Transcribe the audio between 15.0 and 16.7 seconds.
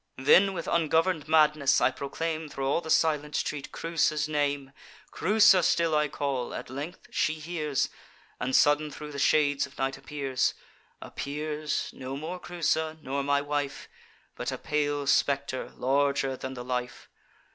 spectre, larger than the